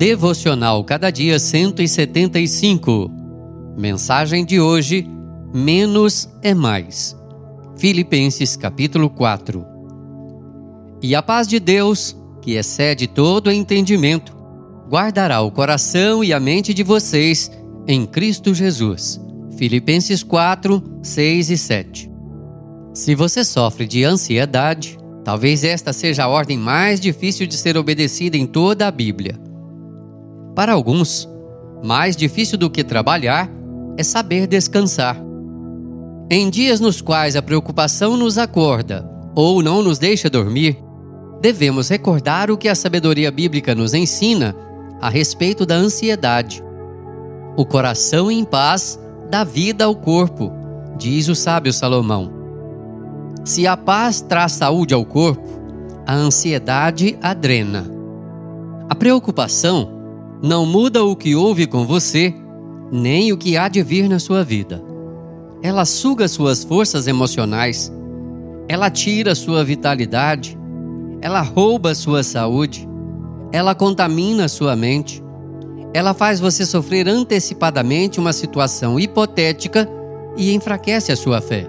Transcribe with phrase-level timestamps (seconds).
[0.00, 3.10] Devocional Cada Dia 175.
[3.76, 5.06] Mensagem de hoje:
[5.52, 7.14] Menos é mais.
[7.76, 9.62] Filipenses capítulo 4.
[11.02, 14.34] E a paz de Deus, que excede todo entendimento,
[14.88, 17.50] guardará o coração e a mente de vocês
[17.86, 19.20] em Cristo Jesus.
[19.58, 22.10] Filipenses 4, 6 e 7.
[22.94, 28.38] Se você sofre de ansiedade, talvez esta seja a ordem mais difícil de ser obedecida
[28.38, 29.49] em toda a Bíblia.
[30.54, 31.28] Para alguns,
[31.82, 33.50] mais difícil do que trabalhar
[33.96, 35.16] é saber descansar.
[36.30, 40.78] Em dias nos quais a preocupação nos acorda ou não nos deixa dormir,
[41.40, 44.54] devemos recordar o que a sabedoria bíblica nos ensina
[45.00, 46.62] a respeito da ansiedade.
[47.56, 48.98] O coração em paz
[49.30, 50.52] dá vida ao corpo,
[50.96, 52.30] diz o sábio Salomão.
[53.44, 55.48] Se a paz traz saúde ao corpo,
[56.06, 57.90] a ansiedade a drena.
[58.88, 59.99] A preocupação
[60.42, 62.34] não muda o que houve com você,
[62.90, 64.82] nem o que há de vir na sua vida.
[65.62, 67.92] Ela suga suas forças emocionais,
[68.66, 70.58] ela tira sua vitalidade,
[71.20, 72.88] ela rouba sua saúde,
[73.52, 75.22] ela contamina sua mente,
[75.92, 79.88] ela faz você sofrer antecipadamente uma situação hipotética
[80.36, 81.66] e enfraquece a sua fé.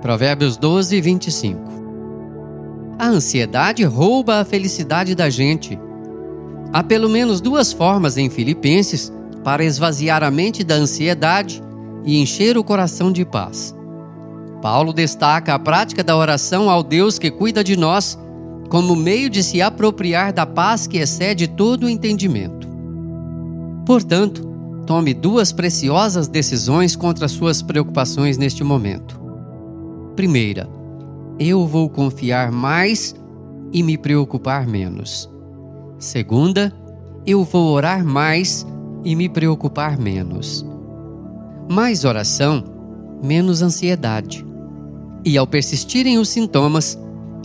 [0.00, 1.60] Provérbios 12, 25.
[2.98, 5.78] A ansiedade rouba a felicidade da gente
[6.72, 11.62] Há pelo menos duas formas em Filipenses para esvaziar a mente da ansiedade
[12.04, 13.74] e encher o coração de paz.
[14.60, 18.18] Paulo destaca a prática da oração ao Deus que cuida de nós
[18.68, 22.68] como meio de se apropriar da paz que excede todo o entendimento.
[23.86, 24.46] Portanto,
[24.86, 29.18] tome duas preciosas decisões contra suas preocupações neste momento.
[30.14, 30.68] Primeira,
[31.38, 33.14] eu vou confiar mais
[33.72, 35.30] e me preocupar menos.
[35.98, 36.72] Segunda,
[37.26, 38.66] eu vou orar mais
[39.04, 40.64] e me preocupar menos.
[41.68, 42.62] Mais oração,
[43.22, 44.46] menos ansiedade.
[45.24, 46.98] E ao persistirem os sintomas,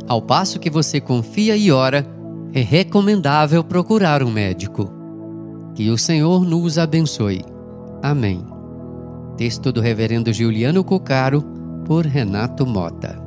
[0.08, 2.06] ao passo que você confia e ora,
[2.54, 4.94] é recomendável procurar um médico.
[5.74, 7.44] Que o Senhor nos abençoe.
[8.02, 8.46] Amém.
[9.36, 11.42] Texto do Reverendo Juliano Cocaro,
[11.86, 13.23] por Renato Mota.